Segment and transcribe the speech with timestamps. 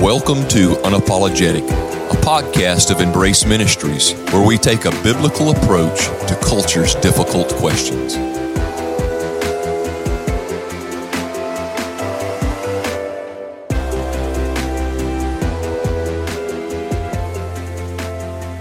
[0.00, 6.38] Welcome to Unapologetic, a podcast of Embrace Ministries, where we take a biblical approach to
[6.42, 8.14] culture's difficult questions.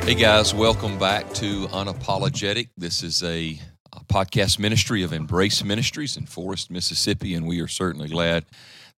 [0.03, 2.67] Hey guys, welcome back to Unapologetic.
[2.76, 3.58] This is a,
[3.94, 8.44] a, podcast ministry of Embrace Ministries in Forest, Mississippi, and we are certainly glad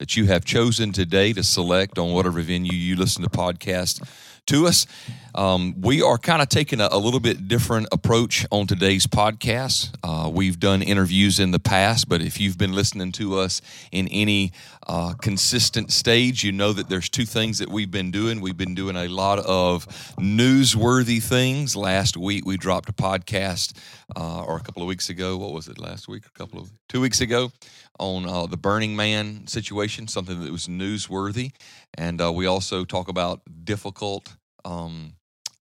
[0.00, 4.00] that you have chosen today to select on whatever venue you listen to podcasts
[4.46, 4.86] to us.
[5.34, 9.94] Um, we are kind of taking a, a, little bit different approach on today's podcast.
[10.02, 13.60] Uh, we've done interviews in the past, but if you've been listening to us
[13.92, 14.52] in any
[14.88, 18.40] uh, consistent stage, you know that there's two things that we've been doing.
[18.40, 21.76] We've been doing a lot of newsworthy things.
[21.76, 23.76] Last week we dropped a podcast,
[24.16, 25.36] uh, or a couple of weeks ago.
[25.36, 25.78] What was it?
[25.78, 26.24] Last week?
[26.26, 27.52] A couple of two weeks ago
[28.00, 31.52] on uh, the Burning Man situation, something that was newsworthy,
[31.96, 34.34] and uh, we also talk about difficult
[34.64, 35.12] um,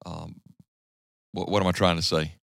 [0.06, 0.42] um,
[1.32, 2.34] what, what am I trying to say?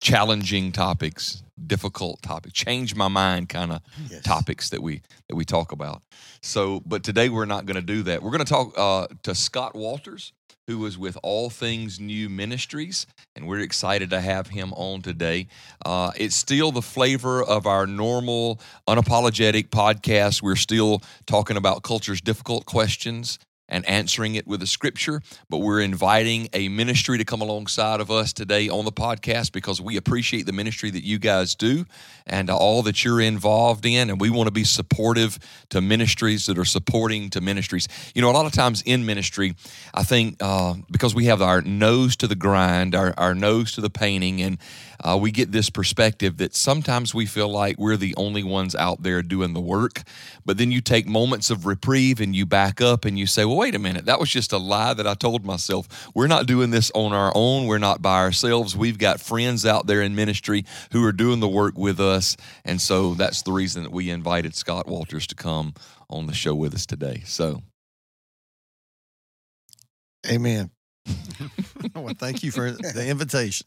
[0.00, 4.22] Challenging topics, difficult topics, change my mind kind of yes.
[4.22, 6.02] topics that we that we talk about.
[6.42, 8.22] So, but today we're not going to do that.
[8.22, 10.32] We're going to talk uh, to Scott Walters,
[10.66, 15.48] who was with All Things New Ministries, and we're excited to have him on today.
[15.84, 20.42] Uh, it's still the flavor of our normal, unapologetic podcast.
[20.42, 23.38] We're still talking about culture's difficult questions
[23.70, 28.10] and answering it with a scripture, but we're inviting a ministry to come alongside of
[28.10, 31.86] us today on the podcast because we appreciate the ministry that you guys do
[32.26, 34.10] and all that you're involved in.
[34.10, 35.38] And we want to be supportive
[35.70, 37.88] to ministries that are supporting to ministries.
[38.14, 39.54] You know, a lot of times in ministry,
[39.94, 43.80] I think uh, because we have our nose to the grind, our, our nose to
[43.80, 44.58] the painting, and
[45.02, 49.02] uh, we get this perspective that sometimes we feel like we're the only ones out
[49.02, 50.02] there doing the work.
[50.44, 53.56] But then you take moments of reprieve and you back up and you say, well,
[53.56, 56.10] wait a minute, that was just a lie that I told myself.
[56.14, 57.66] We're not doing this on our own.
[57.66, 58.76] We're not by ourselves.
[58.76, 62.36] We've got friends out there in ministry who are doing the work with us.
[62.64, 65.74] And so that's the reason that we invited Scott Walters to come
[66.08, 67.22] on the show with us today.
[67.24, 67.62] So,
[70.28, 70.70] Amen.
[71.94, 73.66] well, thank you for the invitation.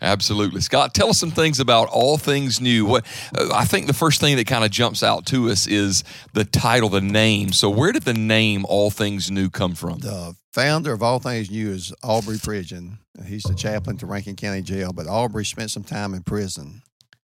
[0.00, 0.94] Absolutely, Scott.
[0.94, 2.84] Tell us some things about all things new.
[2.84, 6.04] What uh, I think the first thing that kind of jumps out to us is
[6.32, 7.52] the title, the name.
[7.52, 9.98] So, where did the name All Things New come from?
[9.98, 12.98] The founder of All Things New is Aubrey Pridgeon.
[13.26, 16.82] He's the chaplain to Rankin County Jail, but Aubrey spent some time in prison.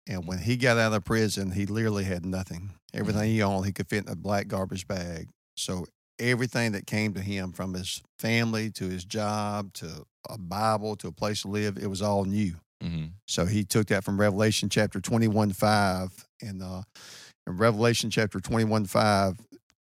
[0.09, 2.71] And when he got out of prison, he literally had nothing.
[2.95, 5.29] Everything he owned, he could fit in a black garbage bag.
[5.57, 5.87] So
[6.19, 11.09] everything that came to him from his family to his job to a Bible to
[11.09, 12.55] a place to live, it was all new.
[12.83, 13.07] Mm-hmm.
[13.27, 16.27] So he took that from Revelation chapter 21 5.
[16.43, 16.83] And uh,
[17.47, 19.39] in Revelation chapter 21 5,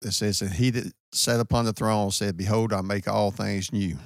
[0.03, 3.72] it says, that he that sat upon the throne said, Behold, I make all things
[3.72, 3.97] new.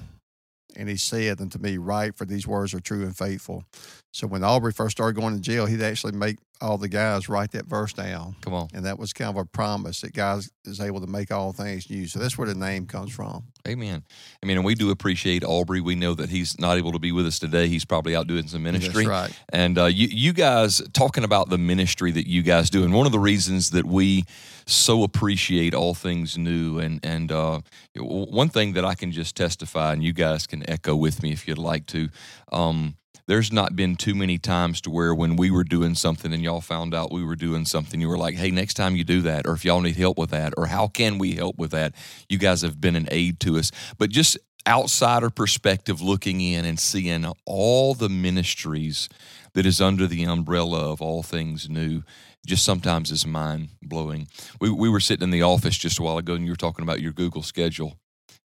[0.76, 3.64] And he said unto me, Write, for these words are true and faithful.
[4.12, 7.52] So when Aubrey first started going to jail, he'd actually make all the guys write
[7.52, 8.36] that verse down.
[8.40, 8.68] Come on.
[8.72, 11.90] And that was kind of a promise that God is able to make all things
[11.90, 12.06] new.
[12.06, 13.44] So that's where the name comes from.
[13.66, 14.04] Amen.
[14.42, 15.80] I mean, and we do appreciate Aubrey.
[15.80, 17.68] We know that he's not able to be with us today.
[17.68, 19.04] He's probably out doing some ministry.
[19.04, 19.42] That's right.
[19.50, 23.06] And uh, you, you guys, talking about the ministry that you guys do, and one
[23.06, 24.24] of the reasons that we
[24.66, 27.60] so appreciate all things new, and, and uh,
[27.96, 31.46] one thing that I can just testify, and you guys can echo with me if
[31.46, 32.08] you'd like to.
[32.52, 36.42] Um, there's not been too many times to where when we were doing something and
[36.42, 39.22] y'all found out we were doing something, you were like, hey, next time you do
[39.22, 41.94] that, or if y'all need help with that, or how can we help with that,
[42.28, 43.72] you guys have been an aid to us.
[43.98, 49.08] But just outsider perspective looking in and seeing all the ministries
[49.54, 52.02] that is under the umbrella of all things new
[52.46, 54.28] just sometimes is mind blowing.
[54.60, 56.84] We, we were sitting in the office just a while ago and you were talking
[56.84, 57.96] about your Google schedule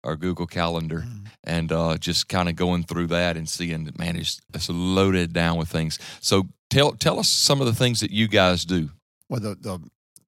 [0.03, 1.27] our Google Calendar mm.
[1.43, 5.33] and uh, just kind of going through that and seeing that man it's, it's loaded
[5.33, 5.99] down with things.
[6.21, 8.89] So tell tell us some of the things that you guys do.
[9.29, 9.79] Well, the the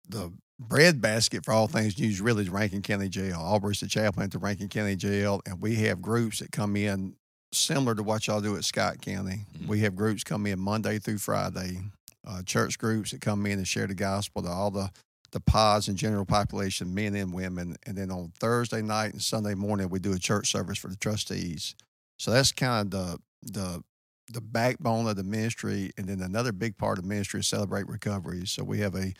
[0.07, 3.39] the bread basket for all things news really is Rankin County Jail.
[3.39, 7.15] Aubrey's the chaplain at the Rankin County Jail, and we have groups that come in
[7.53, 9.45] similar to what y'all do at Scott County.
[9.57, 9.67] Mm-hmm.
[9.67, 11.79] We have groups come in Monday through Friday.
[12.27, 14.91] Uh, church groups that come in and share the gospel to all the
[15.31, 17.75] the pods and general population, men and women.
[17.85, 20.95] And then on Thursday night and Sunday morning, we do a church service for the
[20.95, 21.75] trustees.
[22.17, 23.19] So that's kind of the
[23.51, 23.83] the
[24.31, 25.91] the backbone of the ministry.
[25.97, 28.45] And then another big part of ministry is celebrate recovery.
[28.45, 29.13] So we have a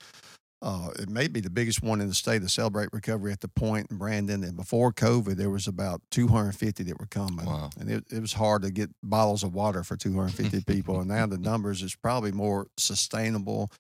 [0.62, 3.48] uh, it may be the biggest one in the state to celebrate recovery at the
[3.48, 4.44] point in Brandon.
[4.44, 7.46] And before COVID, there was about 250 that were coming.
[7.46, 7.70] Wow.
[7.80, 11.00] And it, it was hard to get bottles of water for 250 people.
[11.00, 13.72] And now the numbers is probably more sustainable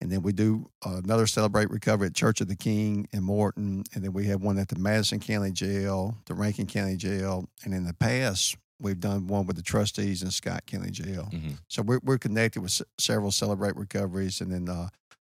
[0.00, 3.84] And then we do another Celebrate Recovery at Church of the King in Morton.
[3.94, 7.48] And then we have one at the Madison County Jail, the Rankin County Jail.
[7.64, 11.28] And in the past, we've done one with the trustees in Scott County Jail.
[11.32, 11.54] Mm-hmm.
[11.66, 14.88] So we're, we're connected with s- several Celebrate Recoveries and then uh,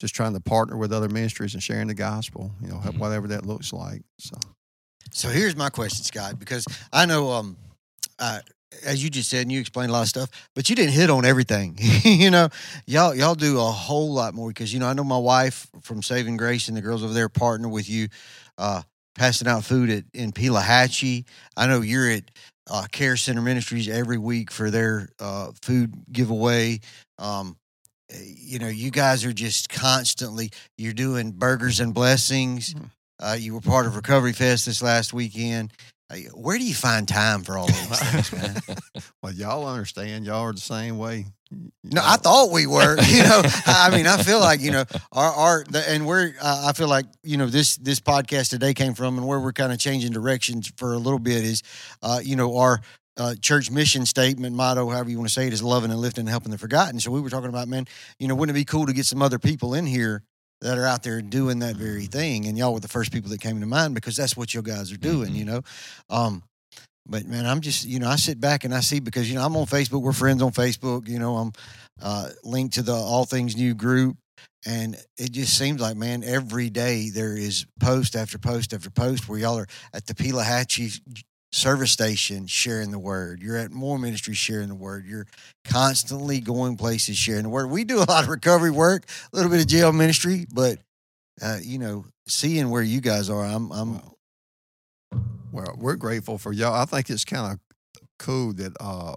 [0.02, 3.00] just trying to partner with other ministries and sharing the gospel, you know, mm-hmm.
[3.00, 4.02] whatever that looks like.
[4.18, 4.36] So.
[5.12, 7.58] So here's my question, Scott, because I know um,
[8.20, 8.42] uh,
[8.86, 11.10] as you just said, and you explained a lot of stuff, but you didn't hit
[11.10, 11.78] on everything.
[12.04, 12.50] you know,
[12.86, 16.02] y'all y'all do a whole lot more because you know I know my wife from
[16.02, 18.08] Saving Grace and the girls over there partner with you,
[18.58, 18.82] uh,
[19.16, 21.26] passing out food at in Pelahatchie.
[21.58, 22.32] I know you're at
[22.70, 26.80] uh, Care Center Ministries every week for their uh, food giveaway.
[27.18, 27.58] Um,
[28.12, 30.52] you know, you guys are just constantly.
[30.78, 32.74] You're doing burgers and blessings.
[32.74, 32.86] Mm-hmm.
[33.22, 35.74] Uh, you were part of Recovery Fest this last weekend.
[36.34, 38.34] Where do you find time for all these things,
[38.68, 38.78] man?
[39.22, 40.26] well, y'all understand.
[40.26, 41.26] Y'all are the same way.
[41.84, 42.98] No, I thought we were.
[43.10, 46.34] You know, I mean, I feel like you know our our and we're.
[46.42, 49.54] Uh, I feel like you know this this podcast today came from, and where we're
[49.54, 51.64] kind of changing directions for a little bit is,
[52.02, 52.82] uh, you know, our
[53.18, 56.22] uh, church mission statement, motto, however you want to say it, is loving and lifting
[56.22, 57.00] and helping the forgotten.
[57.00, 57.86] So we were talking about, man,
[58.18, 60.24] you know, wouldn't it be cool to get some other people in here
[60.62, 62.46] that are out there doing that very thing.
[62.46, 64.92] And y'all were the first people that came to mind because that's what you guys
[64.92, 65.36] are doing, mm-hmm.
[65.36, 65.62] you know.
[66.10, 66.44] Um,
[67.08, 69.46] but man, I'm just, you know, I sit back and I see because, you know,
[69.46, 70.02] I'm on Facebook.
[70.02, 71.08] We're friends on Facebook.
[71.08, 71.52] You know, I'm
[72.02, 74.18] uh, linked to the All Things New group.
[74.66, 79.30] And it just seems like, man, every day there is post after post after post
[79.30, 81.00] where y'all are at the Pelahatchie
[81.52, 83.42] service station sharing the word.
[83.42, 85.06] You're at more ministry sharing the word.
[85.06, 85.28] You're
[85.66, 87.70] constantly going places sharing the word.
[87.70, 90.80] We do a lot of recovery work, a little bit of jail ministry, but
[91.42, 94.02] uh, you know, seeing where you guys are, I'm, I'm.
[95.52, 96.76] Well, we're grateful for y'all.
[96.76, 97.60] I think it's kind of
[98.20, 99.16] cool that, uh,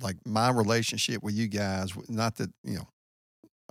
[0.00, 2.88] like my relationship with you guys, not that you know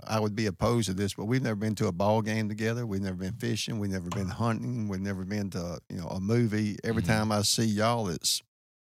[0.03, 2.85] I would be opposed to this, but we've never been to a ball game together.
[2.85, 3.79] We've never been fishing.
[3.79, 4.87] We've never been hunting.
[4.87, 6.77] We've never been to you know a movie.
[6.83, 7.11] Every mm-hmm.
[7.11, 8.41] time I see y'all, it's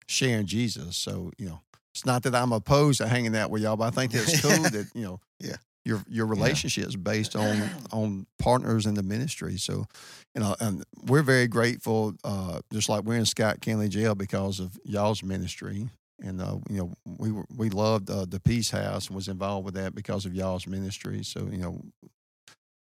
[0.06, 0.96] sharing Jesus.
[0.96, 1.60] So you know,
[1.94, 4.62] it's not that I'm opposed to hanging out with y'all, but I think that's cool
[4.62, 9.56] that you know, yeah, your your relationship is based on on partners in the ministry.
[9.56, 9.86] So,
[10.34, 12.14] you know, and we're very grateful.
[12.22, 15.88] Uh, just like we're in Scott County Jail because of y'all's ministry
[16.22, 19.64] and uh, you know we were, we loved uh, the Peace House and was involved
[19.64, 21.22] with that because of y'all's ministry.
[21.22, 21.80] So you know,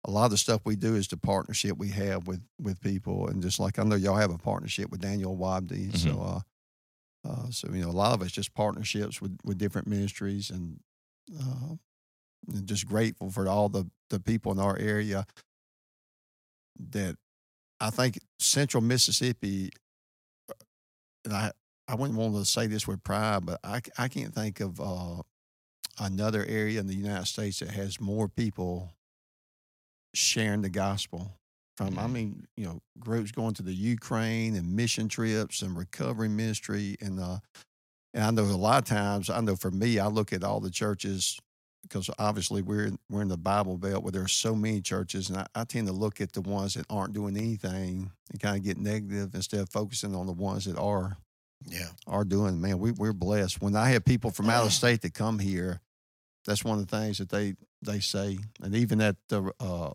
[0.05, 3.27] a lot of the stuff we do is the partnership we have with with people,
[3.27, 6.09] and just like I know y'all have a partnership with Daniel Wabdi, mm-hmm.
[6.09, 9.87] so uh, uh, so you know a lot of it's just partnerships with with different
[9.87, 10.79] ministries, and,
[11.39, 11.75] uh,
[12.53, 15.25] and just grateful for all the the people in our area
[16.91, 17.17] that
[17.79, 19.71] I think Central Mississippi
[20.49, 20.53] uh,
[21.25, 21.51] and I
[21.87, 25.21] I wouldn't want to say this with pride, but I, I can't think of uh,
[25.99, 28.93] another area in the United States that has more people
[30.13, 31.31] sharing the gospel.
[31.77, 32.13] From I mm-hmm.
[32.13, 37.19] mean, you know, groups going to the Ukraine and mission trips and recovery ministry, and
[37.19, 37.37] uh,
[38.13, 39.29] and I know a lot of times.
[39.29, 41.39] I know for me, I look at all the churches
[41.83, 45.37] because obviously we're in, we're in the Bible Belt where there's so many churches, and
[45.37, 48.63] I, I, tend to look at the ones that aren't doing anything and kind of
[48.63, 51.15] get negative instead of focusing on the ones that are
[51.65, 51.89] yeah.
[52.05, 53.61] are doing man we, we're blessed.
[53.61, 55.81] When i have people from out of state that come here
[56.47, 58.39] that's one of the things that they they say.
[58.61, 59.91] And even at the uh,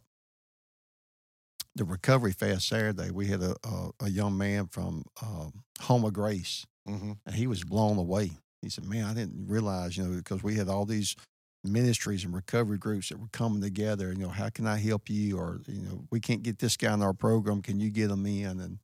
[1.74, 5.48] the recovery fest saturday we had a a, a young man from uh,
[5.80, 7.12] home of grace mm-hmm.
[7.26, 8.30] and he was blown away.
[8.60, 11.16] He said man i didn't realize you know because we had all these
[11.64, 15.38] ministries and recovery groups that were coming together you know how can i help you?
[15.38, 17.62] Or you know we can't get this guy in our program.
[17.62, 18.60] Can you get him in?
[18.60, 18.78] And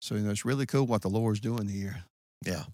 [0.00, 2.04] so you know it's really cool what the lord's doing here
[2.44, 2.64] yeah.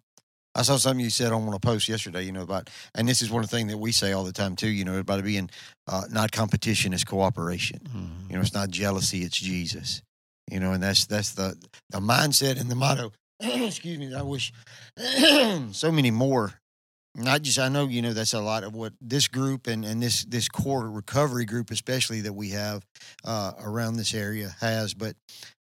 [0.55, 3.31] I saw something you said on a post yesterday, you know, about, and this is
[3.31, 5.25] one of the things that we say all the time too, you know, about it
[5.25, 5.51] being
[5.87, 7.79] uh, not competition, is cooperation.
[7.85, 8.31] Mm-hmm.
[8.31, 10.03] You know, it's not jealousy, it's Jesus.
[10.51, 11.57] You know, and that's that's the
[11.91, 13.13] the mindset and the motto.
[13.41, 14.15] excuse me.
[14.15, 14.53] I wish
[15.73, 16.55] so many more
[17.19, 20.03] not just I know you know that's a lot of what this group and and
[20.03, 22.85] this this core recovery group especially that we have
[23.25, 25.17] uh, around this area has, but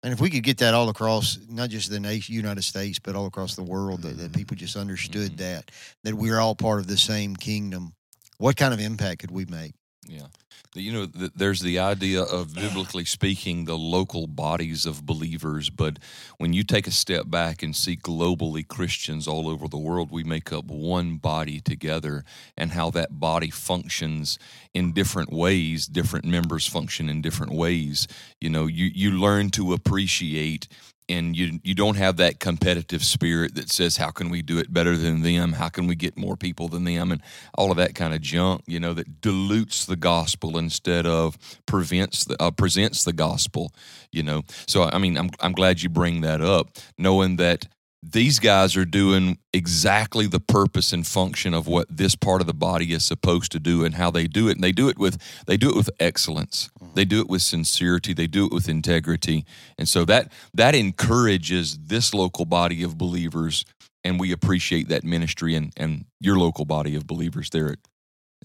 [0.01, 3.15] and if we could get that all across not just the nation, United States, but
[3.15, 5.55] all across the world, that, that people just understood mm-hmm.
[5.55, 5.71] that
[6.03, 7.93] that we're all part of the same kingdom,
[8.37, 9.73] what kind of impact could we make?
[10.07, 10.27] Yeah
[10.75, 15.69] you know, there's the idea of biblically speaking, the local bodies of believers.
[15.69, 15.99] But
[16.37, 20.23] when you take a step back and see globally Christians all over the world, we
[20.23, 22.23] make up one body together,
[22.57, 24.39] and how that body functions
[24.73, 25.85] in different ways.
[25.85, 28.07] Different members function in different ways.
[28.41, 30.67] You know, you you learn to appreciate
[31.13, 34.73] and you you don't have that competitive spirit that says how can we do it
[34.73, 35.53] better than them?
[35.53, 37.11] How can we get more people than them?
[37.11, 37.21] And
[37.55, 42.25] all of that kind of junk you know that dilutes the gospel instead of prevents
[42.25, 43.73] the, uh, presents the gospel
[44.11, 44.43] you know?
[44.67, 47.67] So i mean I'm, I'm glad you bring that up knowing that
[48.03, 52.53] these guys are doing exactly the purpose and function of what this part of the
[52.53, 54.55] body is supposed to do and how they do it.
[54.55, 55.17] And they do it with
[55.47, 59.45] they do it with excellence they do it with sincerity they do it with integrity
[59.77, 63.65] and so that that encourages this local body of believers
[64.03, 67.75] and we appreciate that ministry and and your local body of believers there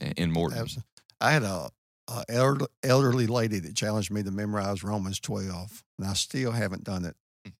[0.00, 0.84] at, in Morton Absolutely.
[1.20, 1.70] I had a,
[2.08, 6.84] a elder, elderly lady that challenged me to memorize Romans 12, and I still haven't
[6.84, 7.16] done it.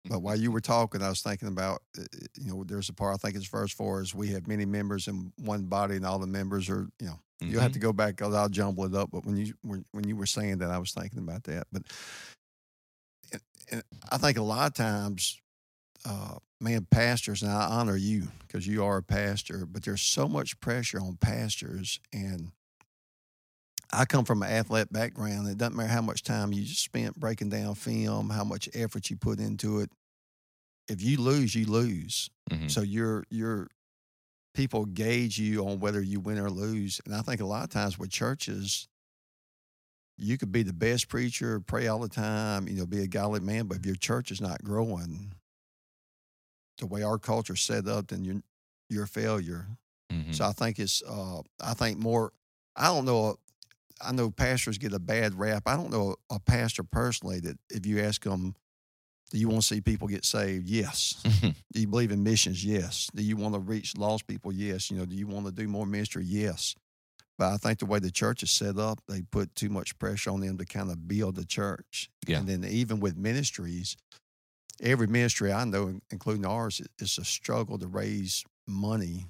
[0.08, 2.04] But while you were talking, I was thinking about, uh,
[2.36, 5.08] you know, there's a part, I think it's verse four, is we have many members
[5.08, 8.16] in one body and all the members are, you know, you'll have to go back
[8.16, 9.10] because I'll jumble it up.
[9.12, 11.66] But when you were, when you were saying that, I was thinking about that.
[11.70, 11.82] But
[13.32, 15.40] and, and I think a lot of times,
[16.04, 20.28] uh, man, pastors, and I honor you because you are a pastor, but there's so
[20.28, 22.00] much pressure on pastors.
[22.12, 22.52] And
[23.92, 25.48] I come from an athlete background.
[25.48, 29.16] It doesn't matter how much time you spent breaking down film, how much effort you
[29.16, 29.90] put into it.
[30.88, 32.30] If you lose, you lose.
[32.50, 32.70] Mhm.
[32.70, 33.68] So you're you're
[34.54, 37.00] people gauge you on whether you win or lose.
[37.04, 38.88] And I think a lot of times with churches,
[40.16, 43.40] you could be the best preacher, pray all the time, you know, be a godly
[43.40, 45.32] man, but if your church is not growing,
[46.78, 48.42] the way our culture's set up, then you're
[48.88, 49.66] you're a failure.
[50.10, 50.34] Mhm.
[50.34, 52.32] So I think it's uh I think more
[52.74, 53.38] I don't know
[54.00, 55.64] I know pastors get a bad rap.
[55.66, 58.54] I don't know a pastor personally that if you ask them,
[59.30, 60.66] do you want to see people get saved?
[60.68, 61.20] Yes.
[61.24, 61.50] Mm-hmm.
[61.72, 62.64] Do you believe in missions?
[62.64, 63.10] Yes.
[63.14, 64.52] Do you want to reach lost people?
[64.52, 64.90] Yes.
[64.90, 66.24] You know, do you want to do more ministry?
[66.24, 66.74] Yes.
[67.36, 70.30] But I think the way the church is set up, they put too much pressure
[70.30, 72.08] on them to kind of build the church.
[72.26, 72.38] Yeah.
[72.38, 73.96] And then even with ministries,
[74.80, 79.26] every ministry I know, including ours, it- it's a struggle to raise money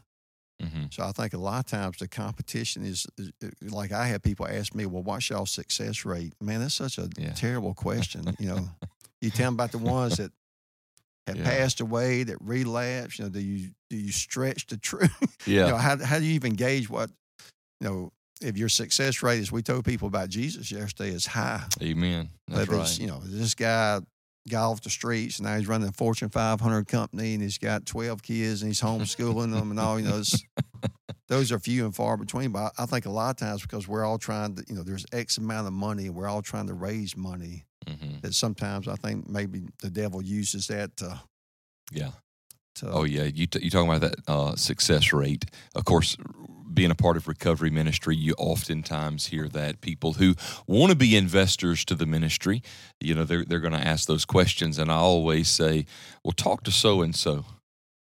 [0.63, 0.93] Mhm.
[0.93, 4.23] so I think a lot of times the competition is, is is- like I have
[4.23, 7.33] people ask me, "Well, what's y'all success rate?" Man, that's such a Yeah.
[7.35, 8.37] terrible question.
[8.39, 8.69] you know,
[9.21, 10.33] you tell them about the ones that
[11.29, 11.45] have Yeah.
[11.45, 13.19] passed away, that relapse.
[13.19, 15.11] You know, do you do you stretch the truth?
[15.47, 17.11] yeah You know, how how do you even gauge what
[17.81, 18.13] you know?
[18.41, 21.67] If your success rate, as we told people about Jesus yesterday, is high.
[21.83, 24.01] amen But that's right you know, this guy
[24.49, 27.87] got off the streets and now he's running a Fortune 500 company and he's got
[27.87, 30.23] 12 kids and he's homeschooling them and all, you know,
[31.29, 32.51] those are few and far between.
[32.51, 35.07] But I think a lot of times because we're all trying to, you know, there's
[35.13, 38.21] X amount of money and we're all trying to raise money Mhm.
[38.23, 41.21] that sometimes I think maybe the devil uses that to,
[41.93, 42.11] yeah
[42.75, 45.47] to Oh yeah, you t- you talking about that uh, success rate?
[45.75, 46.17] Of course,
[46.79, 50.37] being a part of recovery ministry, you oftentimes hear that people who
[50.69, 52.63] want to be investors to the ministry,
[53.01, 55.87] you know, they're they're going to ask those questions, and I always say,
[56.23, 57.45] well, talk to so and so,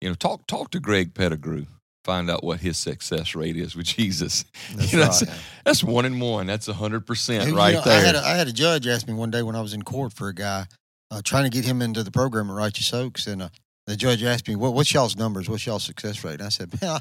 [0.02, 1.64] you know, talk talk to Greg Pettigrew,
[2.05, 4.45] find out what his success rate is with Jesus.
[4.75, 5.21] That's You know, right.
[5.21, 6.47] that's, that's one in one.
[6.47, 7.99] That's a hundred percent You right know, there.
[7.99, 9.83] I had, a, I had a judge ask me one day when I was in
[9.83, 10.67] court for a guy
[11.11, 13.49] uh, trying to get him into the program at Righteous Oaks, and uh,
[13.87, 15.49] the judge asked me, what, "What's y'all's numbers?
[15.49, 17.00] What's y'all's success rate?" And I said, "Man,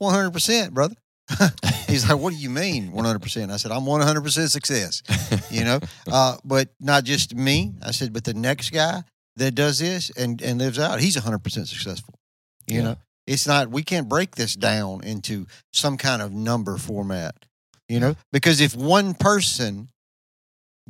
[0.00, 0.96] one hundred percent, brother."
[1.86, 4.50] He's like, "What do you mean, one hundred percent?" I said, "I'm one hundred percent
[4.50, 5.02] success."
[5.50, 7.74] You know, uh, but not just me.
[7.82, 9.02] I said, but the next guy
[9.36, 12.14] that does this and and lives out, he's hundred percent successful.
[12.68, 12.82] You Yeah.
[12.84, 13.68] know, it's not.
[13.68, 17.34] We can't break this down into some kind of number format.
[17.88, 19.88] You know, because if one person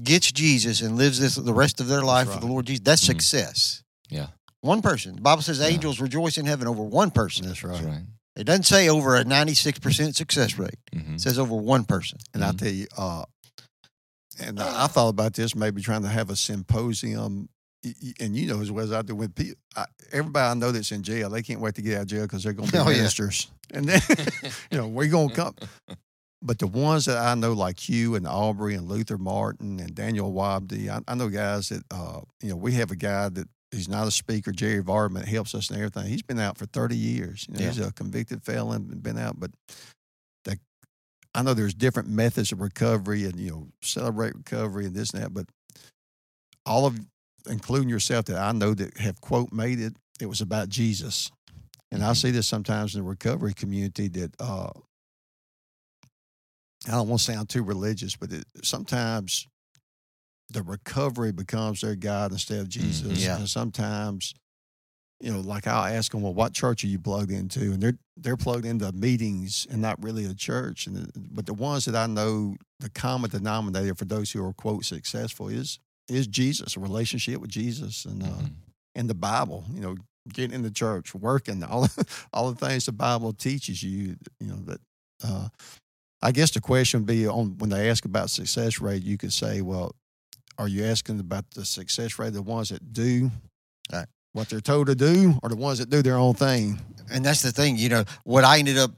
[0.03, 2.47] gets Jesus and lives this the rest of their life with the.
[2.47, 3.07] Lord Jesus, that's Mhm.
[3.07, 3.83] success.
[4.11, 4.27] Yeah.
[4.61, 5.17] One person.
[5.17, 5.69] The Bible says Yeah.
[5.69, 7.47] angels rejoice in heaven over one person.
[7.47, 7.73] that's right.
[7.73, 8.05] That's right.
[8.41, 10.79] It doesn't say over a 96% success rate.
[10.93, 12.19] hmm It says over one person.
[12.35, 12.49] And Mhm.
[12.49, 13.25] I tell you, uh,
[14.39, 17.49] and I thought about this, maybe trying to have a symposium.
[18.21, 20.93] And you know as well as I do, when people, I, everybody I know that's
[20.93, 22.79] in jail, they can't wait to get out of jail because they're going to be
[22.85, 22.97] Oh, yeah.
[22.99, 23.51] ministers.
[23.73, 24.01] And then,
[24.71, 25.55] you know, we're going to come.
[26.43, 30.33] But the ones that I know, like Hugh and Aubrey and Luther Martin and Daniel
[30.33, 33.89] Wabdi, I, I know guys that, uh, you know, we have a guy that he's
[33.89, 36.07] not a speaker, Jerry Varman, helps us and everything.
[36.07, 37.47] He's been out for 30 years.
[37.49, 39.51] You know, He's a convicted felon, and been out, but
[40.45, 40.59] the,
[41.35, 45.23] I know there's different methods of recovery and, you know, celebrate recovery and this and
[45.23, 45.47] that, but
[46.67, 46.99] all of,
[47.49, 51.31] including yourself, that I know that have quote made it, it was about Jesus.
[51.93, 52.17] And I Mhm.
[52.17, 54.71] see this sometimes in the recovery community that, uh,
[56.87, 59.47] I don't want to sound too religious, but it, sometimes
[60.51, 63.25] the recovery becomes their God instead of Jesus.
[63.25, 63.37] Yeah.
[63.39, 64.35] And sometimes,
[65.21, 67.61] you know, like I'll ask them, well, what church are you plugged into?
[67.73, 70.87] And they're they're plugged into meetings and not really a church.
[70.87, 74.85] And but the ones that I know, the common denominator for those who are quote
[74.85, 75.79] successful is
[76.09, 78.05] is Jesus, a relationship with Jesus.
[78.05, 78.53] And uh, Mhm.
[78.97, 79.65] in the Bible.
[79.73, 79.97] You know,
[80.33, 81.87] getting in the church, working, all
[82.33, 84.17] all the things the Bible teaches you.
[84.41, 84.81] You know that.
[85.23, 85.49] Uh,
[86.23, 89.33] I guess the question would be on when they ask about success rate, you could
[89.33, 89.95] say, well,
[90.61, 93.31] are you asking about the success rate of the ones that do
[93.91, 94.07] Right.
[94.33, 96.79] what they're told to do, or the ones that do their own thing?
[97.13, 98.93] and that's the thing, you know, what I ended up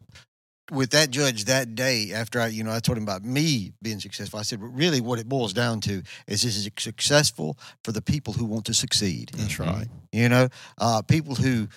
[0.71, 4.01] with that judge that day after I, you know, I told him about me being
[4.01, 4.39] successful.
[4.39, 8.03] I said, but really what it boils down to is this is successful for the
[8.03, 9.31] people who want to succeed.
[9.35, 9.67] That's Mhm.
[9.67, 9.89] right.
[10.13, 11.69] You know, uh, people who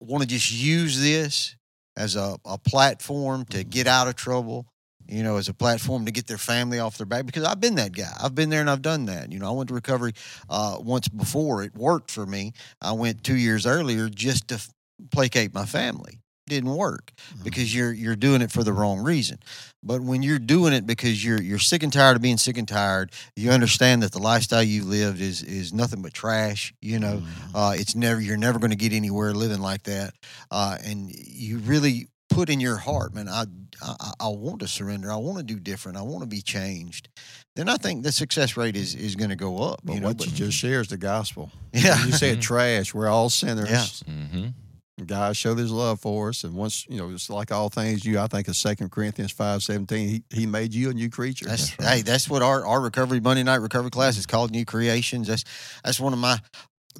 [0.00, 1.54] want to just use this
[1.96, 4.66] as a, a platform to get out of trouble,
[5.08, 7.26] you know, as a platform to get their family off their back.
[7.26, 8.12] Because I've been that guy.
[8.22, 9.32] I've been there and I've done that.
[9.32, 10.12] You know, I went to recovery
[10.48, 11.62] uh, once before.
[11.62, 12.52] It worked for me.
[12.80, 14.70] I went two years earlier just to f-
[15.10, 16.20] placate my family.
[16.46, 17.12] Didn't work
[17.44, 19.38] because you're you're doing it for the wrong reason.
[19.82, 22.66] But when you're doing it because you're you're sick and tired of being sick and
[22.66, 26.72] tired, you understand that the lifestyle you lived is is nothing but trash.
[26.80, 27.54] You know, Mhm.
[27.54, 30.14] uh, it's never you're never going to get anywhere living like that,
[30.50, 33.28] uh, and you really put in your heart, man.
[33.28, 33.44] I,
[33.82, 35.10] I I want to surrender.
[35.12, 35.98] I want to do different.
[35.98, 37.08] I want to be changed.
[37.56, 39.80] Then I think the success rate is is going to go up.
[39.84, 41.50] But you know, what but- you just shared is the gospel.
[41.72, 42.94] yeah, You said trash.
[42.94, 43.70] We're all sinners.
[44.06, 44.12] Yeah.
[44.14, 44.46] Mm-hmm.
[45.06, 48.04] God showed His love for us, and once you know, it's like all things.
[48.04, 50.08] You, I think, of Second Corinthians five seventeen.
[50.08, 51.46] He He made you a new creature.
[51.46, 55.28] That's hey, that's what our, our recovery Monday night recovery class is called New Creations.
[55.28, 55.44] That's
[55.84, 56.40] that's one of my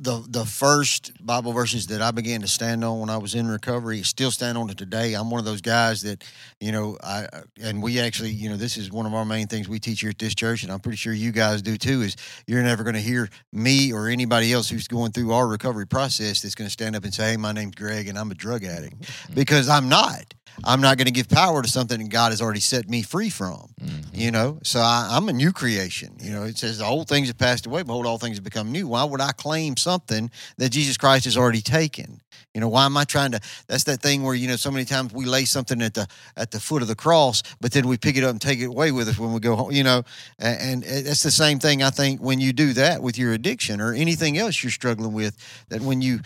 [0.02, 3.48] the the first Bible verses that I began to stand on when I was in
[3.48, 4.02] recovery.
[4.02, 5.14] Still stand on it today.
[5.14, 6.24] I'm one of those guys that
[6.60, 7.26] you know I
[7.62, 10.10] and we actually you know this is one of our main things we teach here
[10.10, 12.02] at this church, and I'm pretty sure you guys do too.
[12.02, 15.86] Is you're never going to hear me or anybody else who's going through our recovery
[15.86, 18.34] process that's going to stand up and say, "Hey, my name's Greg, and I'm a
[18.34, 19.34] drug addict," mm-hmm.
[19.34, 20.34] because I'm not.
[20.64, 23.30] I'm not going to give power to something that God has already set me free
[23.30, 24.00] from mm-hmm.
[24.12, 24.58] you know?
[24.62, 26.44] So I, i'm a new creation you know?
[26.44, 28.88] It says the old things have passed away behold all things have become new.
[28.88, 32.20] Why would i claim something that jesus christ has already taken?
[32.54, 34.84] You know why am i trying to that's that thing where you know so many
[34.84, 37.96] times we lay something at the at the foot of the cross but then we
[37.96, 40.02] pick it up and take it away with us when we go home you know?
[40.38, 43.80] And, and it's the same thing i think when you do that with your addiction
[43.80, 45.36] or anything else you're struggling with
[45.68, 46.20] that when you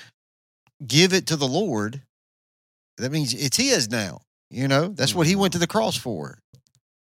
[0.87, 2.03] give it to the lord
[2.99, 5.63] that means it's his now you know that's what he went to mm-hmm.
[5.63, 6.39] the cross for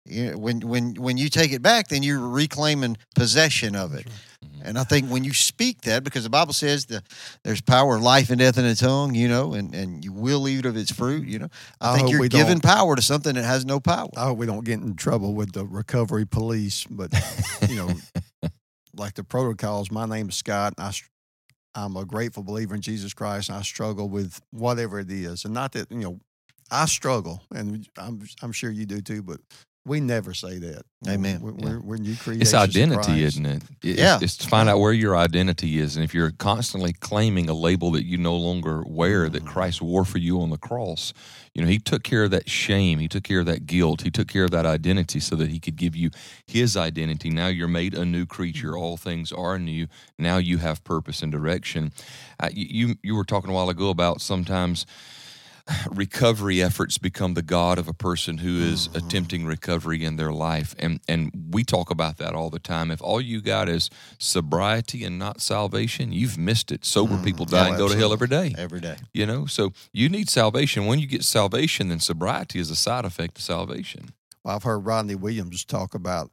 [0.06, 4.06] you know, when when when you take it back, then you're reclaiming possession of it.
[4.06, 4.62] Mm-hmm.
[4.62, 7.04] And I think when you speak that, because the Bible says that
[7.44, 10.48] there's power of life and death in the tongue, you know, and, and you will
[10.48, 11.48] eat of its fruit, you know.
[11.80, 14.08] I, I think you're giving power to something that has no power.
[14.16, 17.12] I hope we don't get in trouble with the recovery police, but
[17.68, 17.90] you know,
[18.94, 19.90] like the protocols.
[19.90, 20.74] My name is Scott.
[20.78, 20.92] And I,
[21.74, 25.44] I'm a grateful believer in Jesus Christ, and I struggle with whatever it is.
[25.44, 26.20] And not that you know,
[26.70, 29.22] I struggle, and I'm I'm sure you do too.
[29.22, 29.40] But
[29.86, 30.82] we never say that.
[31.08, 31.40] Amen.
[31.40, 31.78] We're, Yeah.
[31.82, 32.42] we're, new creations.
[32.52, 33.62] It's identity, isn't it?
[33.82, 34.18] It's, Yeah.
[34.20, 35.96] It's to find out where your identity is.
[35.96, 39.46] And if you're constantly claiming a label that you no longer wear, that Mhm.
[39.46, 41.14] Christ wore for you on the cross,
[41.54, 42.98] you know, He took care of that shame.
[42.98, 44.02] He took care of that guilt.
[44.02, 46.10] He took care of that identity so that He could give you
[46.46, 47.30] His identity.
[47.30, 48.76] Now you're made a new creature.
[48.76, 49.86] All things are new.
[50.18, 51.92] Now you have purpose and direction.
[52.38, 54.84] Uh, you you were talking a while ago about sometimes
[55.90, 58.96] recovery efforts become the god of a person who is Mhm.
[58.96, 63.00] attempting recovery in their life and and we talk about that all the time if
[63.02, 67.24] all you got is sobriety and not salvation you've missed it sober Mhm.
[67.24, 68.96] people die Oh, and go to hell every day Every day.
[69.12, 73.04] you know so you need salvation when you get salvation then sobriety is a side
[73.04, 74.12] effect of salvation
[74.44, 76.30] Well, I've heard Rodney Williams talk about.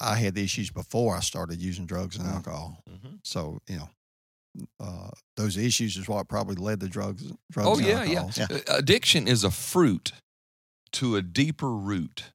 [0.00, 2.82] I had issues before I started using drugs and alcohol.
[3.24, 3.90] So you know,
[4.80, 7.32] uh, those issues is what probably led to drugs.
[7.50, 8.28] drugs oh yeah yeah.
[8.36, 8.58] Yeah.
[8.68, 10.12] Addiction is a fruit
[10.92, 12.32] to a deeper root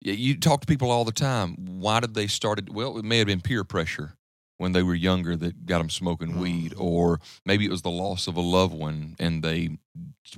[0.00, 3.04] Yeah, you talk to people all the time why did they start it well it
[3.04, 4.14] may have been peer pressure
[4.58, 6.80] when they were younger that got them smoking weed Mhm.
[6.80, 9.70] or maybe it was the loss of a loved one and they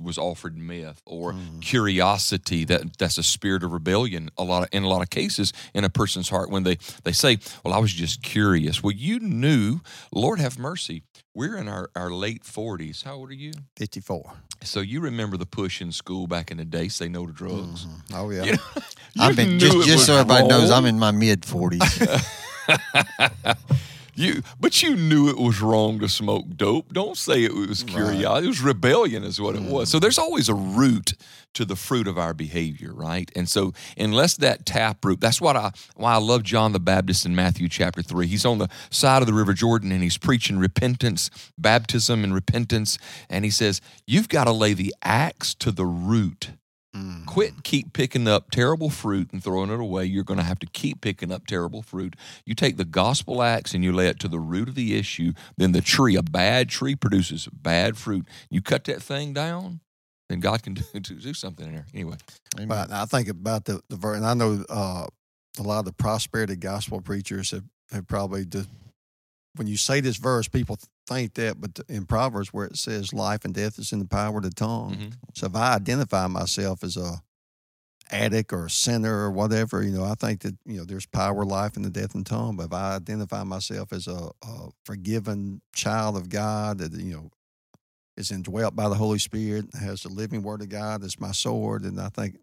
[0.01, 1.61] was offered meth or Mhm.
[1.61, 5.53] curiosity that that's a spirit of rebellion a lot of, in a lot of cases
[5.73, 9.19] in a person's heart when they they say well i was just curious well you
[9.19, 9.79] knew
[10.11, 11.03] lord have mercy
[11.35, 14.33] we're in our, our late 40s how old are you Fifty-four.
[14.63, 17.85] so you remember the push in school back in the day, say no to drugs.
[17.85, 18.01] Mhm.
[18.13, 18.43] Oh yeah.
[19.15, 20.71] You know, I've been just just so everybody knows.
[20.71, 21.81] I'm in my mid forties.
[24.15, 26.93] you, but you knew it was wrong to smoke dope.
[26.93, 27.93] Don't say it was Right.
[27.93, 28.45] curiosity.
[28.45, 29.69] It was rebellion, is what it mm.
[29.69, 29.89] was.
[29.89, 31.13] So there's always a root
[31.53, 33.31] to the fruit of our behavior, right?
[33.35, 37.25] And so unless that tap root, that's what I why I love John the Baptist
[37.25, 38.27] in Matthew chapter three.
[38.27, 42.97] He's on the side of the River Jordan and he's preaching repentance, baptism, and repentance.
[43.29, 46.51] And he says, You've got to lay the axe to the root
[46.95, 47.25] Mm.
[47.25, 50.05] Quit keep picking up terrible fruit and throwing it away.
[50.05, 52.15] You're going to have to keep picking up terrible fruit.
[52.45, 55.33] You take the gospel axe and you lay it to the root of the issue.
[55.57, 58.25] Then the tree, a bad tree, produces bad fruit.
[58.49, 59.81] You cut that thing down,
[60.29, 61.85] then God can do, do something in there.
[61.93, 62.15] Anyway,
[62.65, 65.07] But I think about the the verse, and I know uh,
[65.59, 68.69] a lot of the prosperity gospel preachers have, have probably just,
[69.55, 73.45] when you say this verse, people think that, but in Proverbs where it says life
[73.45, 74.95] and death is in the power of the tongue.
[74.95, 75.13] Mhm.
[75.35, 77.21] So if I identify myself as a
[78.11, 81.43] addict or a sinner or whatever, you know, I think that you know there's power,
[81.45, 82.55] life, and the death and tongue.
[82.55, 87.31] But if I identify myself as a, a forgiven child of God, that you know
[88.17, 91.83] is indwelt by the Holy Spirit, has the living Word of God as my sword,
[91.83, 92.37] and I think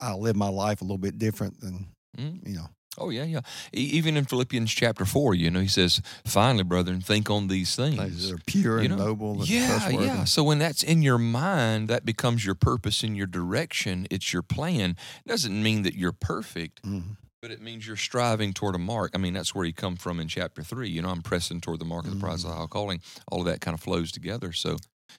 [0.00, 2.46] I'll live my life a little bit different than Mm.
[2.48, 2.68] you know.
[2.98, 3.40] Oh yeah, yeah.
[3.74, 7.74] E- even in Philippians chapter four, you know, he says, "Finally, brethren, think on these
[7.76, 10.06] Things things." that are pure You and know, noble and Yeah, trustworthy.
[10.06, 10.24] yeah.
[10.24, 14.06] So when that's in your mind, that becomes your purpose and your direction.
[14.10, 14.96] It's your plan.
[15.24, 17.16] It doesn't mean that you're perfect, Mhm.
[17.42, 19.12] but it means you're striving toward a mark.
[19.14, 20.90] I mean, that's where you come from in chapter three.
[20.90, 23.00] You know, I'm pressing toward the mark of the prize of the high calling.
[23.30, 24.52] All of that kind of flows together.
[24.52, 24.76] So,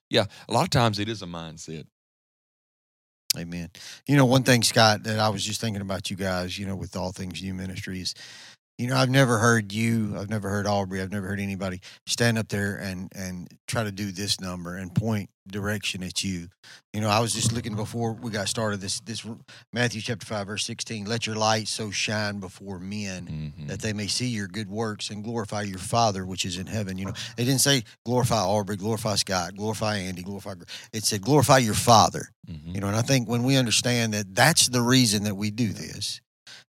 [0.09, 1.85] yeah, a lot of times it is a mindset.
[3.37, 3.69] Amen.
[4.07, 6.75] You know, one thing, Scott, that I was just thinking about you guys, you know,
[6.75, 8.13] with all things new ministries,
[8.77, 12.37] you know, I've never heard you, I've never heard Aubrey, I've never heard anybody stand
[12.37, 16.47] up there and and try to do this number and point direction at you.
[16.93, 19.25] You know, I was just looking before we got started this this
[19.73, 23.67] Matthew chapter 5 verse 16, let your light so shine before men Mhm.
[23.67, 26.97] that they may see your good works and glorify your Father which is in heaven.
[26.97, 30.53] You know, they didn't say glorify Aubrey, glorify Scott, glorify Andy, glorify.
[30.93, 32.29] It said glorify your Father.
[32.49, 32.73] Mhm.
[32.75, 35.71] You know, and I think when we understand that that's the reason that we do
[35.73, 36.21] this,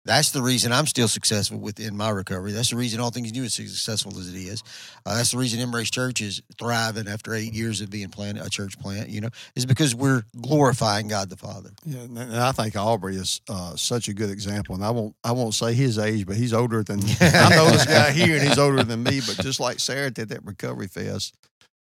[0.07, 2.53] that's the reason I'm still successful within my recovery.
[2.53, 4.63] That's the reason all things new is successful as it is.
[5.05, 8.49] Uh, that's the reason Embrace Church is thriving after eight years of being planted, a
[8.49, 9.09] church plant.
[9.09, 11.71] You know, is because we're glorifying God the Father.
[11.85, 14.75] Yeah, and and I think Aubrey is uh, such a good example.
[14.75, 17.89] And I won't I won't say his age, but he's older than I'm the oldest
[17.89, 19.21] guy here, and he's older than me.
[19.27, 21.35] But just like Sarah did that recovery fest,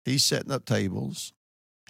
[0.05, 1.33] he's setting up tables.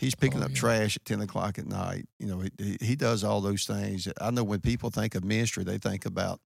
[0.00, 0.56] He's picking Oh, up yeah.
[0.56, 2.06] trash at ten o'clock at night.
[2.18, 4.08] You know, he, he he does all those things.
[4.20, 6.40] I know when people think of ministry, they think about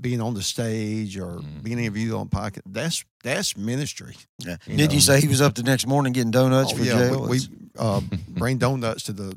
[0.00, 1.62] being on the stage or Mhm.
[1.62, 2.62] being interviewed on podcast.
[2.66, 4.16] That's that's ministry.
[4.38, 4.56] Yeah.
[4.66, 4.94] You Did know.
[4.94, 7.22] you say he was up the next morning getting donuts Oh, for yeah, jail?
[7.22, 7.40] we, we
[7.78, 9.36] uh, bring donuts to the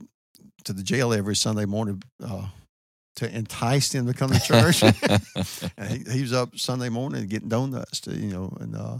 [0.65, 2.47] to the jail every Sunday morning uh,
[3.17, 4.81] to entice them to come to church.
[5.77, 8.97] and he, he was up Sunday morning getting donuts to you know and uh,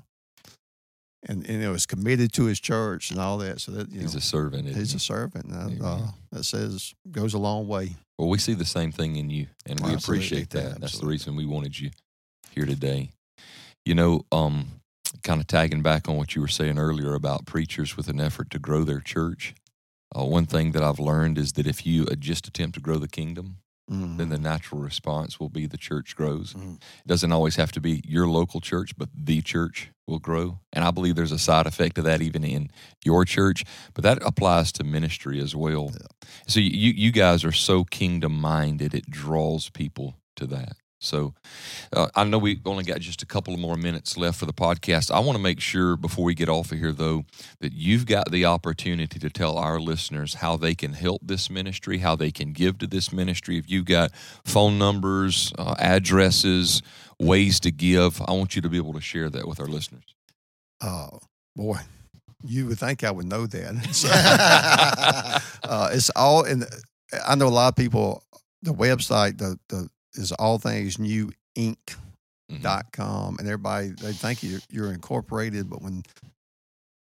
[1.28, 3.62] and and you know is committed to his church and all that.
[3.62, 4.68] So that you He's know a servant.
[4.68, 4.98] he's he?
[4.98, 5.46] a servant.
[5.46, 7.96] And, uh, that says goes a long way.
[8.18, 10.80] Well, we see the same thing in you, and we appreciate that.
[10.80, 11.90] That's the reason we wanted you
[12.52, 13.10] here today.
[13.86, 14.68] You know, um,
[15.24, 18.50] kind of tagging back on what you were saying earlier about preachers with an effort
[18.52, 19.56] to grow their church.
[20.16, 22.98] Uh, one thing that I've learned is that if you uh, just attempt to grow
[23.00, 23.58] the kingdom,
[23.92, 24.18] Mhm.
[24.18, 26.54] then the natural response will be the church grows.
[26.54, 26.76] Mhm.
[26.76, 30.60] It doesn't always have to be your local church, but the church will grow.
[30.72, 32.70] And I believe there's a side effect of that even in
[33.04, 33.64] your church,
[33.94, 35.92] but that applies to ministry as well.
[36.48, 40.74] So you you guys are so kingdom minded, it draws people to that.
[41.04, 41.34] So
[41.92, 44.54] uh, I know we only got just a couple of more minutes left for the
[44.54, 45.12] podcast.
[45.12, 47.26] I want to make sure before we get off of here, though,
[47.60, 52.00] that you've got the opportunity to tell our listeners how they can help this ministry,
[52.00, 53.58] how they can give to this ministry.
[53.58, 54.12] If you've got
[54.46, 56.82] phone numbers, uh, addresses,
[57.20, 60.16] ways to give, I want you to be able to share that with our listeners.
[60.82, 61.10] Uh,
[61.56, 61.78] boy,
[62.46, 65.42] you would think I would know that.
[65.66, 66.66] Uh, it's all in.
[67.26, 68.22] I know a lot of people.
[68.64, 71.78] The website, the the is all things new Inc.
[72.52, 72.62] Mhm.
[72.62, 76.04] dot com, and everybody they think you're, you're incorporated, but when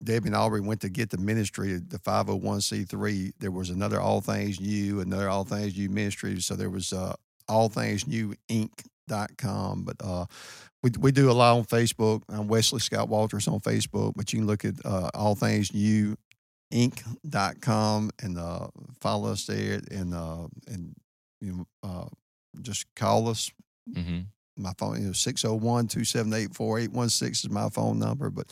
[0.01, 4.59] Debbie and Aubrey went to get the ministry, the 501c3, there was another All Things
[4.59, 6.41] New, another All Things New ministry.
[6.41, 7.13] So there was uh,
[7.47, 9.83] All Things New Inc.com.
[9.83, 10.25] But uh,
[10.81, 12.21] we, we do a lot on Facebook.
[12.29, 16.17] I'm Wesley Scott Walters on Facebook, but you can look at uh, All Things New
[16.73, 18.67] Inc.com and uh,
[19.01, 20.95] follow us there and, uh, and
[21.41, 22.07] you know, uh,
[22.61, 23.49] just call us.
[23.89, 24.27] Mhm.
[24.55, 28.47] my phone you know 601-278-4816 is my phone number but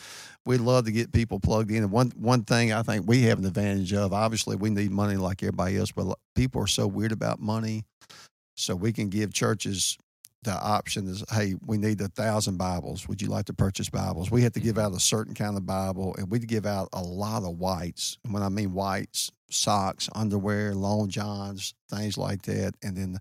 [0.45, 1.83] we'd love to get people plugged in.
[1.83, 5.15] And one one thing i think we have an advantage of obviously we need money
[5.15, 7.83] like everybody else but people are so weird about money
[8.55, 9.97] so we can give churches
[10.43, 13.07] the option is hey we need a thousand bibles.
[13.07, 14.31] Would you like to purchase bibles?
[14.31, 16.89] We have to give out a certain kind of bible and we to give out
[16.93, 18.17] a lot of whites.
[18.23, 23.19] And when i mean whites socks underwear long johns things like that and then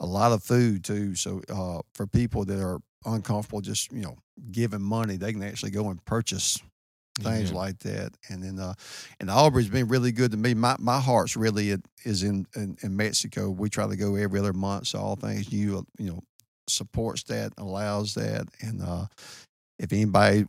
[0.00, 1.14] a lot of food too.
[1.14, 4.16] So uh, for people that are uncomfortable just you know
[4.50, 6.58] giving money, they can actually go and purchase
[7.18, 7.54] things Amen.
[7.54, 8.12] like that.
[8.28, 8.74] And then, uh,
[9.20, 10.54] and Aubrey's been really good to me.
[10.54, 13.50] My my heart's really it is in, in in Mexico.
[13.50, 14.88] We try to go every other month.
[14.88, 16.22] So all things new, you know,
[16.68, 19.06] supports that, allows that, and uh,
[19.78, 20.46] if anybody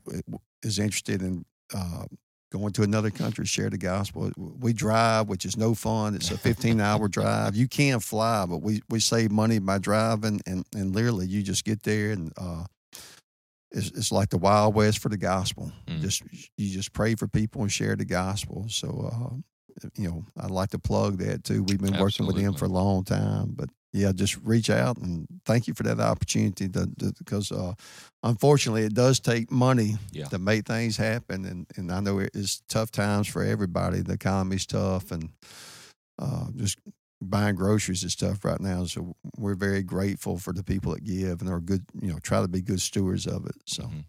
[0.63, 1.45] is interested in.
[1.73, 2.05] Uh,
[2.51, 4.31] Going to another country, share the gospel.
[4.37, 6.15] We drive, which is no fun.
[6.15, 7.55] It's a 15 hour drive.
[7.55, 11.65] You can fly, but we, we save money by driving, and, and literally you just
[11.65, 12.63] get there and uh,
[13.71, 15.71] it's, it's like the wild west for the gospel.
[15.87, 16.01] Mm.
[16.01, 16.23] Just
[16.57, 18.65] you just pray for people and share the gospel.
[18.69, 21.63] So uh, you know, I'd like to plug that too.
[21.63, 25.27] We've been working with them for a long time, but yeah, just reach out and
[25.45, 26.69] thank you for that opportunity.
[26.69, 27.73] To, to- because uh,
[28.23, 30.25] unfortunately, it does take money Yeah.
[30.25, 34.01] to make things happen, and and I know it's tough times for everybody.
[34.01, 35.29] The economy's tough, and
[36.19, 36.77] uh, just
[37.21, 38.85] buying groceries is tough right now.
[38.85, 41.83] So we're very grateful for the people that give and are good.
[42.01, 43.55] You know, try to be good stewards of it.
[43.65, 43.83] So.
[43.83, 44.05] Mhm.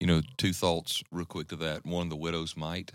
[0.00, 1.86] You know, two thoughts real quick to that.
[1.86, 2.90] One, the widow's mite.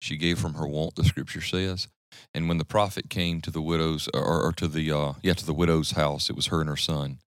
[0.00, 1.88] She gave from her want, the scripture says.
[2.34, 5.44] And when the prophet came to the widow's, or, or to the, uh, yeah, to
[5.46, 7.18] the widow's house, it was her and her son.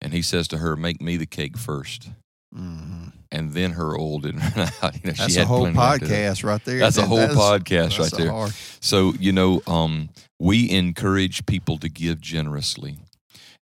[0.00, 2.10] And he says to her, Make me the cake first.
[2.54, 4.94] hmm And then her oil didn't run out.
[4.94, 6.34] You know, she That's had a whole plenty after that.
[6.34, 6.78] podcast right there.
[6.78, 8.30] That's a whole podcast right that's there.
[8.30, 12.98] hard- So, you know, um, we encourage people to give generously.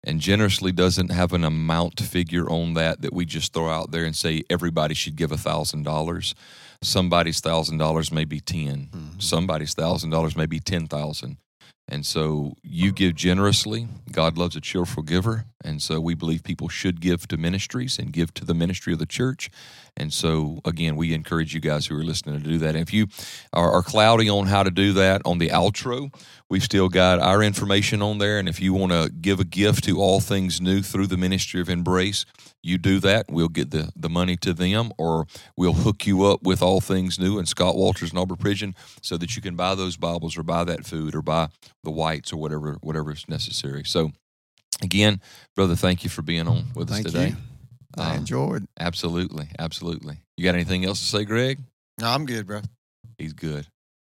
[0.03, 4.05] And generously doesn't have an amount figure on that that we just throw out there
[4.05, 6.35] and say everybody should give a thousand dollars.
[6.83, 9.23] Somebody's thousand dollars may be 10 Mhm.
[9.23, 11.37] Somebody's thousand dollars may be ten thousand.
[11.87, 13.89] And so you give generously.
[14.11, 15.45] God loves a cheerful giver.
[15.63, 18.99] And so we believe people should give to ministries and give to the ministry of
[18.99, 19.51] the church.
[19.97, 22.71] And so, again, we encourage you guys who are listening to do that.
[22.71, 23.09] And if you
[23.53, 26.15] are, are cloudy on how to do that on the outro,
[26.49, 28.39] we've still got our information on there.
[28.39, 31.61] And if you want to give a gift to All Things New through the ministry
[31.61, 32.25] of Embrace,
[32.63, 33.27] you do that.
[33.31, 37.19] We'll get the, the money to them, or we'll hook you up with All Things
[37.19, 40.43] New and Scott Walters and Aubrey Pridgeon so that you can buy those Bibles or
[40.43, 41.49] buy that food or buy
[41.83, 43.83] the whites or whatever whatever is necessary.
[43.85, 44.13] So,
[44.83, 45.21] again,
[45.57, 47.29] brother, thank you for being on with Thank us today.
[47.31, 47.37] you.
[47.99, 48.67] I Uh, enjoyed.
[48.79, 50.19] Absolutely, absolutely.
[50.37, 51.59] You got anything else to say, Greg?
[52.01, 52.63] No, I'm good, bro.
[53.19, 53.67] He's good.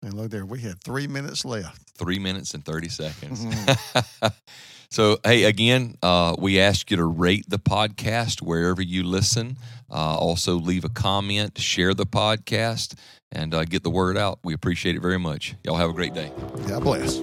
[0.02, 1.80] And look there, we had three minutes left.
[1.96, 3.44] Three minutes and 30 seconds.
[3.44, 4.26] Mm-hmm.
[4.90, 9.56] so, hey, again, uh, we ask you to rate the podcast wherever you listen.
[9.90, 12.94] Uh, also, leave a comment, share the podcast,
[13.32, 14.38] and uh, get the word out.
[14.44, 15.54] We appreciate it very much.
[15.64, 16.30] Y'all have a great day.
[16.66, 17.18] God bless.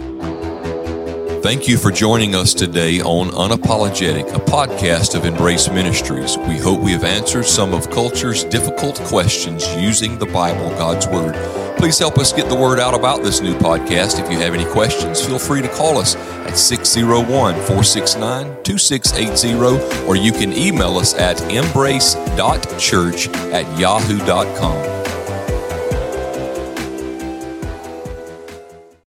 [1.43, 6.37] Thank you for joining us today on Unapologetic, a podcast of Embrace Ministries.
[6.37, 11.35] We hope we have answered some of culture's difficult questions using the Bible, God's Word.
[11.77, 14.23] Please help us get the word out about this new podcast.
[14.23, 20.15] If you have any questions, feel free to call us at 601 469 2680, or
[20.15, 25.02] you can email us at embrace.church at yahoo.com.